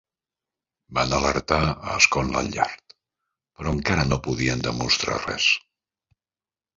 Van 0.97 1.11
alertar 1.17 1.59
a 1.91 1.97
Scotland 2.05 2.57
Yard, 2.59 2.95
però 3.59 3.73
encara 3.77 4.07
no 4.13 4.19
podien 4.29 4.65
demostrar 4.69 5.19
res. 5.27 5.51